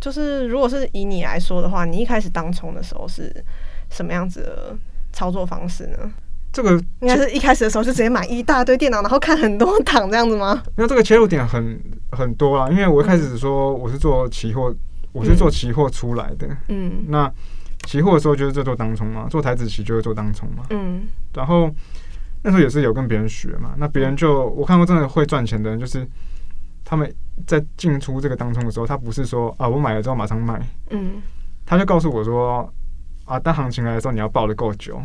[0.00, 3.32] 就是如果是以你来说的话，你一开始当冲的时候是
[3.90, 4.76] 什么样子的
[5.12, 6.10] 操作方式呢？
[6.52, 10.60] 这个应该是一开始的时候就直接买一大堆电脑，然后看很多档这样子吗？
[10.74, 11.80] 那这个切入点很
[12.10, 14.74] 很多啦，因为我一开始说我是做期货，
[15.12, 17.32] 我是做期货出来的，嗯，那
[17.84, 21.02] 期货的时候就是做当冲嘛，做台子期就是做当冲嘛，嗯，
[21.34, 21.70] 然后
[22.42, 26.06] 那时候也是有跟别人学嘛，那别人就我看过真的会赚钱的人，就是
[26.84, 27.12] 他们
[27.46, 31.22] 在进出这个当中的时候，他不是说啊我买了之后马上卖，嗯，
[31.66, 32.72] 他就告诉我说
[33.24, 35.00] 啊，当行情来的时候你要抱得够久。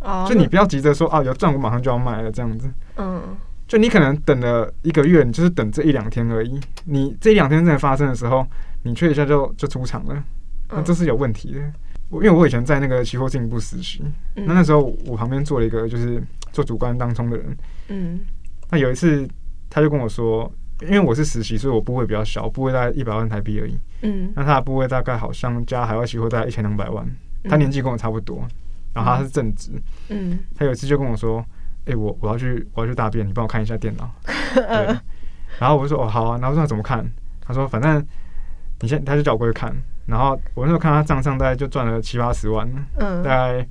[0.00, 2.70] 哦就你不要急着说啊，有赚我马上就要卖了这样子。
[2.96, 6.60] 嗯，就你可能等了一个月，你就是等这一两天而已。
[6.84, 8.46] 你这一两天真的发生的时候，
[8.82, 10.22] 你却一下就就出场了，
[10.68, 11.60] 那这是有问题的。
[12.08, 14.02] 我因为我以前在那个期货经营部实习，
[14.34, 17.56] 那那时候我旁边坐了一个就是做主观当冲的人。
[17.88, 18.20] 嗯，
[18.70, 19.28] 那有一次
[19.68, 20.50] 他就跟我说，
[20.82, 23.78] 因为我是实习，所以我部位比较小，部位大概一百万台币而已。
[24.02, 27.06] 嗯，那他的部位大概好像加海外期货大概一千两百万。
[27.48, 28.46] 他年纪跟我差不多。
[28.94, 29.72] 然后他是正职，
[30.08, 31.44] 嗯，他有一次就跟我说
[31.84, 34.10] ：“哎、欸，我我要去我要去大便，你帮我看一下电脑。
[34.56, 34.96] ”对，
[35.58, 37.06] 然后我就说：“哦，好啊。”然后说：“怎么看？”
[37.44, 38.02] 他说：“反正
[38.80, 39.70] 你先，他就叫我过去看。”
[40.06, 43.66] 然后我那时候看他账上大概就赚了七八十万，嗯，大概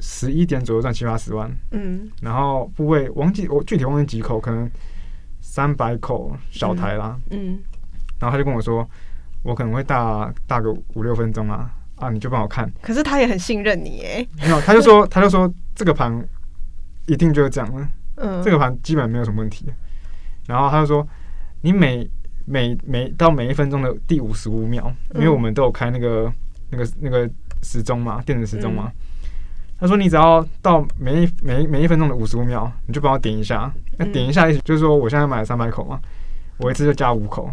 [0.00, 4.70] 十一点左右赚七八十万，嗯，然后部位忘记我具体忘记几口，可能
[5.40, 7.58] 三百口小台啦，嗯，嗯，
[8.18, 8.88] 然后他就跟我说
[9.42, 12.72] ：“我可能会大大个五六分钟啊。”啊，你就帮我看。
[12.80, 14.28] 可是他也很信任你诶。
[14.36, 16.24] 没有，他就说， 他就说这个盘
[17.06, 17.88] 一定就是这样了。
[18.18, 19.66] 嗯，这个盘基本没有什么问题。
[20.46, 21.04] 然后他就说，
[21.62, 22.08] 你每
[22.48, 26.32] 每每到每一分钟的第五十五秒，因为我们都有开那个
[26.70, 27.28] 那个那个
[27.62, 28.90] 时钟嘛，电子时钟嘛。
[29.80, 33.72] 他说，你只要到每一每一每一分钟的五十五秒，你就帮我点一下。
[33.96, 36.00] 那点一下意思就是说，我现在买了三百口嘛，
[36.56, 37.48] 我一次就加五口，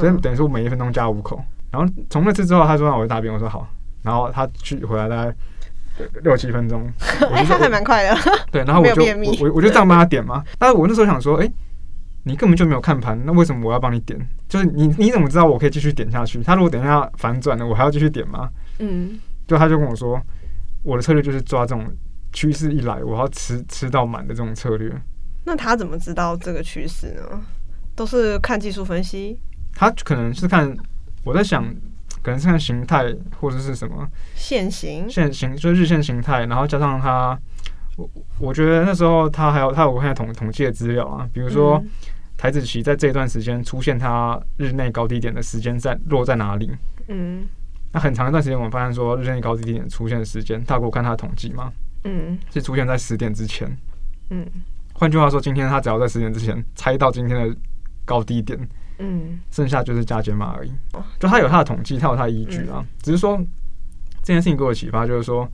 [0.00, 1.38] 所以等于说我每一分钟加五口。
[1.70, 3.68] 然后从那次之后，他说让我去大便，我说好。
[4.02, 5.34] 然后他去回来大概
[6.22, 6.90] 六七分钟，
[7.32, 8.16] 哎，他还蛮快的。
[8.50, 9.02] 对，然后我就
[9.42, 10.42] 我我就这样帮他点嘛。
[10.58, 11.50] 但是我那时候想说，哎，
[12.26, 14.18] 你根本就没有看盘，那为什么我要帮你点？
[14.48, 16.42] 就是你你怎么知道我可以继续点下去？
[16.42, 18.48] 他如果等一下反转了，我还要继续点吗？
[18.80, 20.20] 嗯，就他就跟我说，
[20.82, 21.86] 我的策略就是抓这种
[22.32, 24.92] 趋势一来，我要吃吃到满的这种策略。
[25.44, 27.40] 那他怎么知道这个趋势呢？
[27.94, 29.38] 都是看技术分析？
[29.74, 30.76] 他可能是看，
[31.24, 31.64] 我在想。
[32.22, 37.38] 可能是看形态或者是什么线形，线形就是日线形态，然后加上他，
[37.96, 38.10] 我
[38.40, 41.80] 我觉得那时候他还有他有看统统计的资料啊，比如说
[42.36, 46.70] 台子期在这一段时间出现它日内高低点的时间在落在哪里？
[47.08, 47.46] 嗯，
[47.92, 51.72] 那很长一段时间我们发现说日内高低点出现的时间，他给我看他的统计嘛，
[52.04, 53.66] 嗯，是出现在十点之前，
[54.30, 54.46] 嗯，
[54.92, 57.56] 换句话说，今天他只要在十点之前猜到今天的
[58.04, 58.58] 高低点。
[58.98, 60.72] 嗯，剩下就是加减码而已。
[61.20, 62.82] 就他有他的统计，他有他的依据啊。
[63.02, 63.36] 只是说
[64.22, 65.46] 这件事情给我启发，就是说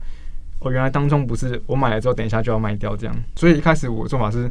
[0.59, 3.13] 我原来当中不是我买了之后等一下就要卖掉这样。
[3.35, 4.49] 所以一开始我的做法是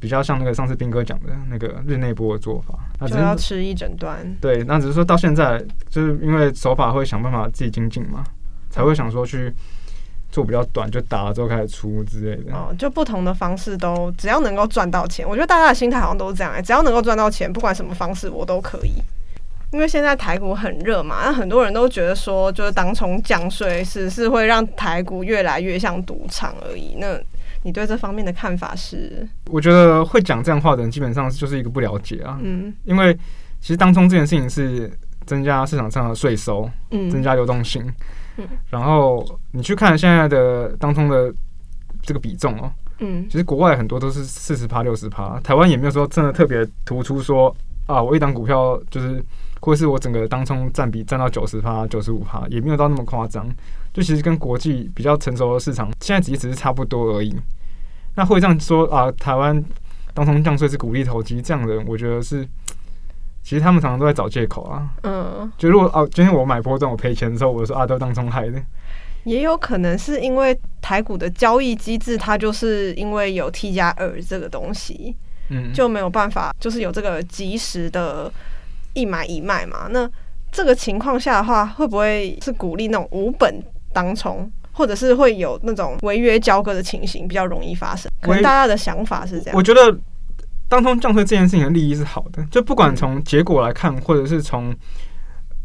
[0.00, 4.18] 比较像那个上次斌哥讲的那个日内波的做法，那就要吃一整段。
[4.40, 8.24] 对，那只是说到现在，就是因为手法会想办法自己精进嘛，
[8.70, 9.52] 才会想说去。
[10.30, 12.52] 做比较短，就打了之后开始出之类的。
[12.52, 19.02] 哦，就不同的方式都只要能够赚到钱，我觉得大家的心态好像都是这样只要能够赚到钱，不管什么方式我都可以。
[19.72, 26.94] 因为现在台股很热嘛，那很多人都觉得说，就是当冲降税是是会让台股越来越像赌场而已。
[26.98, 27.18] 那
[27.62, 29.28] 你对这方面的看法是？
[29.46, 32.38] 我觉得会讲这样话的人，基本上就是一个不了解啊。
[32.42, 33.12] 嗯，因为
[33.60, 34.90] 其实当冲这件事情是
[35.26, 37.84] 增加市场上的税收，嗯，增加流动性。
[38.70, 41.34] 然后你去看现在的当冲的
[42.02, 47.54] 这个比重哦，嗯，其实国外很多都是四十趴、六十趴，台湾也没有说真的特别突出说
[47.86, 49.20] 啊，我一档股票就是，
[49.60, 53.44] 或是我整个当冲占比占到九十趴、九十五趴，也没有到那么夸张。
[53.92, 57.34] 就其实跟国际比较成熟的市场，现在其实只是差不多而已。
[58.16, 59.62] 那会这样说啊，台湾
[60.14, 62.46] 当冲降税是鼓励投机这样的，我觉得是。
[63.40, 68.62] 其实他们常常都在找借口啊，嗯，就如果哦，今天我买波段我赔钱的时候，我说啊，都当冲害的，
[69.24, 75.16] 也有可能是因为台股的交易机制，它就是因为有 T 加二这个东西，
[75.48, 78.30] 嗯，就没有办法，就是有这个及时的
[78.92, 79.86] 一买一卖嘛。
[79.88, 80.06] 那
[80.52, 83.62] 这个情况下的话，会不会是鼓励那种无本
[83.98, 88.08] 当冲，或者是会有那种违约交割的情形比较容易发生？
[88.20, 89.98] 可能大家的想法是这样，我觉得。
[90.70, 94.70] 当冲降税这件事情的利益是好的，就不管从结果来看，或者是从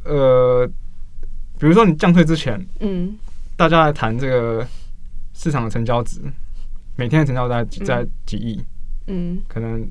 [0.05, 0.65] 呃，
[1.59, 3.13] 比如说你降税之前，嗯，
[3.57, 4.65] 大家来谈这个
[5.33, 6.21] 市场的成交值，
[6.95, 8.63] 每天的成交在在几亿，
[9.07, 9.85] 嗯，可能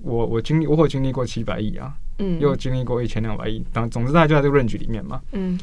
[0.00, 5.56] 我我经历我有经历过七百亿啊，嗯，又经历过一千两百亿，当总之大家就在这个 range 里面嘛，嗯，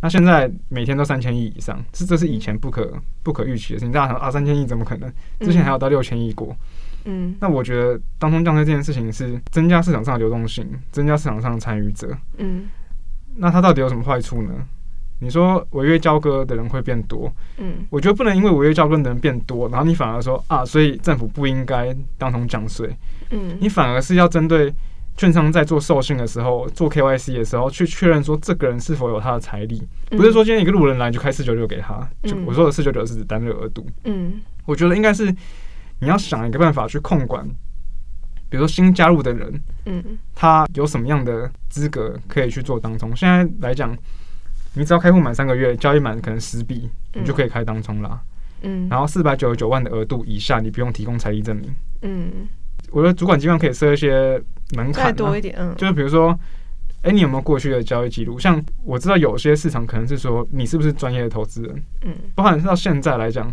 [0.00, 3.92] 那现在每天都三千亿以上，这这是以前不可不可预期的事情。
[3.92, 5.10] 大家想啊，三千亿怎么可能？
[5.40, 6.54] 之前还有到六千亿过。
[7.06, 12.14] 嗯，那我觉得当中降税这件事情是增加市场上的流动性，增加市场上的参与者。
[12.36, 12.66] 嗯，
[13.36, 14.50] 那它到底有什么坏处呢？
[15.20, 17.32] 你说违约交割的人会变多？
[17.56, 22.94] 嗯，我觉得不能因为违约交割的人变多，然后你反而说啊，所以政府不应该当冲降税。
[23.30, 24.72] 嗯，你反而是要针对。
[25.16, 32.06] 券商在做授信的时候，做 KYC 的时候，去确认说这个人是否有他的财力，不是说今天一个路人来就开四九九给他。
[32.24, 33.86] 就我说的四九九是指单日额度。
[34.04, 35.34] 嗯，我觉得应该是
[36.00, 37.48] 你要想一个办法去控管，
[38.50, 43.16] 比如说新加入的人，嗯，他有什么样的资格可以去做当冲？
[43.16, 43.96] 现在来讲，
[44.74, 48.20] 你只要开户满三个月，交易满可能十笔，你就可以开当冲啦。
[48.60, 51.74] 嗯，然后四百九十九万的额度以下，你不用提供财力证明。
[52.02, 52.46] 嗯。
[52.90, 54.40] 我觉得主管机关可以设一些
[54.74, 56.38] 门槛，再多一点，嗯，就是比如说，
[57.02, 58.38] 哎，你有没有过去的交易记录？
[58.38, 63.52] 像我知道有些市场可能是说你是不是专业的投资人，嗯，包含到现在来讲，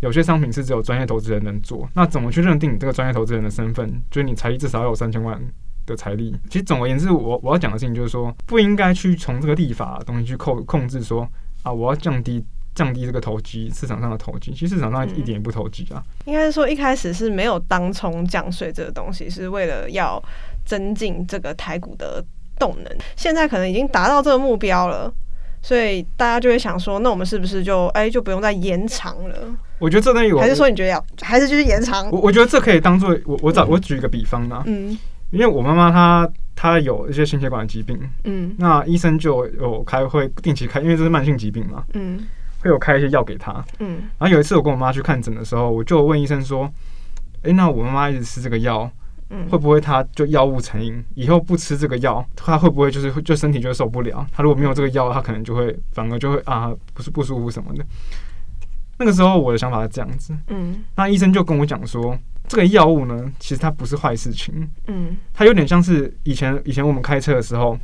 [0.00, 3.88] 有些商品是只有专业投资人能做，那怎么去认定你这个专业投资人的身份？
[4.10, 5.40] 就是你财力至少要有三千万
[5.86, 6.34] 的财力。
[6.48, 11.28] 其实总而言之，我我要讲的事情就是说，不应该去从这个立法的东西去控控制说
[11.62, 12.44] 啊，我要降低。
[12.74, 16.02] 降低这个投机市场上的投机，其实市场上一点也不投机啊。
[16.24, 20.22] 应该是说一开始是没有当冲降税这个东西，是为了要
[20.64, 22.24] 增进这个台股的
[22.58, 22.96] 动能。
[23.16, 25.12] 现在可能已经达到这个目标了，
[25.60, 29.36] 所以大家就会想说，那我们是不是就哎、欸、就不用再延长了？
[29.78, 32.08] 我觉得这东西，还是说你觉得要还是就是延长？
[32.10, 34.62] 我我觉得这可以当做我我找我举一个比方呢。
[34.64, 34.96] 嗯，
[35.30, 42.24] 因为我妈妈她她有一些心血管的疾病，嗯，那医生就有开会定期开，因为这是慢性疾病嘛，嗯。
[42.62, 46.70] 会有开一些药给他，嗯，然后有一次我跟我妈去看诊的时候，我就问医生说
[47.42, 48.88] ：“诶，那我妈妈一直吃这个药，
[49.30, 51.04] 嗯，会不会她就药物成瘾？
[51.16, 54.24] 以后不吃这个药，她会不会就是就身体就受不了？
[54.30, 57.84] 她如果没有这个药，她可能就会反而就会啊，不是不舒服什么的。”
[58.98, 67.76] 那个时候我的想法是这样子，嗯，那医生就跟我讲说，这个药物呢，其实它不是坏事情，嗯，它有点像是以前以前我们开车的时候。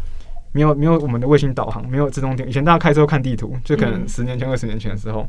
[0.53, 2.49] 没有没有我们的卫星导航，没有自动点。
[2.49, 5.29] 以前大家开车看地图，就可能十年前、二十年前的时候。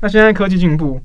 [0.00, 1.00] 那现在科技进步，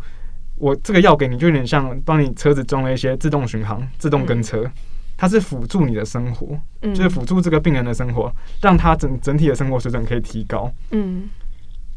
[0.56, 4.70] 我这个药给你，就有点像帮你车子装了一些自动巡航、自动跟车，
[5.18, 10.72] 它是辅助你的生活，就是辅助这个病人的生活，让他整整体的生活水准可以提高。
[10.92, 11.30] 嗯，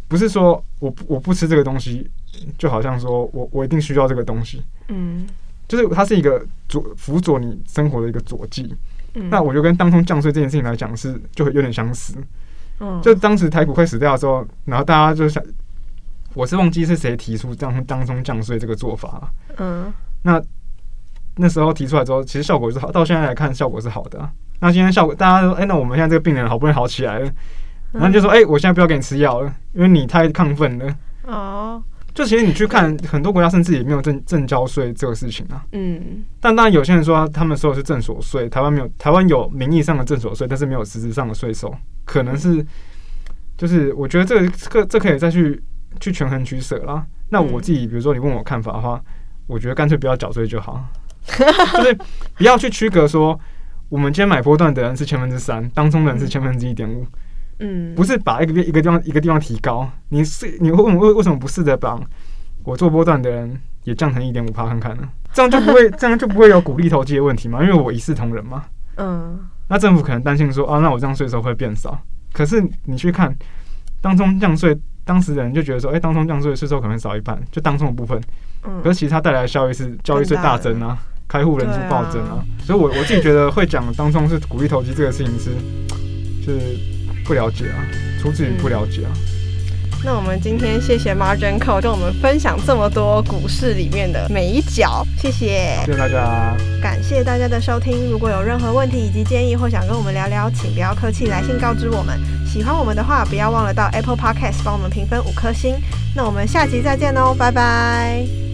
[0.08, 2.08] 不是说我我不吃这个东西，
[2.58, 4.62] 就好像说我我一定需要这个东西。
[4.88, 5.26] 嗯，
[5.68, 8.74] 就是它是一个佐辅佐你生活的一个佐剂。
[9.14, 12.14] 那我就跟当冲降税这件事情来讲，是就会有点相似。
[12.80, 15.42] 嗯，就当时台股快死掉的时候，然后大家就想，
[16.34, 19.30] 我是忘记是谁提出当当冲降税这个做法了。
[19.56, 19.92] 嗯，
[20.22, 20.40] 那
[21.36, 24.30] 那时候提出来之后，其实效果是好，到现在来看效果是好的。
[24.60, 27.30] 那今天效果，大家说，哎，那我们现在这个病人好不容易好起来了，
[27.92, 30.96] 然后就说，哎，我现在不要给你吃药了，因为你太亢奋了。
[31.24, 31.82] 哦。
[32.14, 35.64] 就其实你去看很多国家，甚至也没有正正交税这个事情啊。
[35.72, 36.24] 嗯。
[36.40, 41.72] 但当然，有些人说他们收的是正所税，台湾没有，台湾有名义上的正所税，但是没有实质上的税收，
[42.04, 42.64] 可能是
[43.56, 45.62] 就是我觉得这个这个这可以再去
[46.00, 47.06] 去权衡取舍啦。
[47.30, 49.00] 那我自己，比如说你问我看法的话，
[49.46, 50.84] 我觉得干脆不要缴税就好，
[51.26, 51.96] 就是
[52.34, 53.38] 不要去区隔说
[53.88, 57.06] 我们今天买波段的人是千分之三，当中的人是千分之一点五。
[57.60, 61.98] 嗯，不是把一个一个地方一个地方提高，你是你会为为什么不试着把
[62.64, 65.08] 我做波段的人也降成一点五趴看看呢？
[65.32, 67.62] 这样就不会 这样就不会有鼓励投机的问题嘛？
[67.62, 68.64] 因为我一视同仁嘛。
[68.96, 71.98] 嗯，那政府可能担心说啊，那我这样税收会变少。
[72.32, 73.34] 可是你去看
[74.00, 78.20] 当中降税，当时的人就觉得说，哎、欸，当中降税税收可能少一半，就当中的部分。
[78.64, 82.44] 嗯，可是其实它带来的效益是交易税大增啊，开户人数暴增啊。
[82.60, 85.50] 所以我我自己觉得会讲当中是鼓励投机这个事情是
[86.44, 86.97] 是。
[87.28, 87.84] 不了解啊，
[88.18, 89.10] 出自于不了解啊。
[89.12, 89.20] 嗯、
[90.02, 98.10] 那我们今天谢谢 Margin Call 跟我们分享这么多股市里面的每一角，谢谢，谢谢大家，感谢大家的收听。
[98.10, 102.18] 如果有任何问题以及建议或想跟我们聊聊，请不要客气，来信告知我们。
[102.46, 105.74] 喜欢我们的话，不要忘了到 Apple Podcast 帮我们评分五颗星。
[106.16, 108.47] 那我们下集再见喽，拜拜。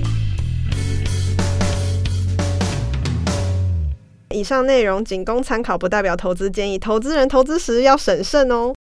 [4.34, 6.76] 以上内容仅供参考，不代表投资建议。
[6.76, 8.74] 投资人投资时要审慎哦。